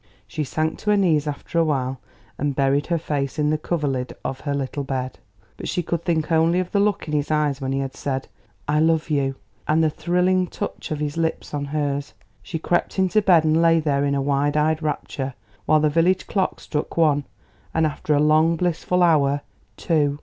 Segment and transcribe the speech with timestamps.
[0.25, 1.99] She sank to her knees after awhile
[2.39, 5.19] and buried her face in the coverlid of her little bed.
[5.57, 8.27] But she could think only of the look in his eyes when he had said
[8.67, 9.35] "I love you,"
[9.67, 12.15] and of the thrilling touch of his lips on hers.
[12.41, 15.35] She crept into bed and lay there in a wide eyed rapture,
[15.67, 17.25] while the village clock struck one,
[17.71, 19.41] and after a long, blissful hour,
[19.77, 20.19] two.